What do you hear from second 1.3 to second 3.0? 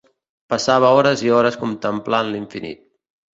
hores contemplant l'infinit.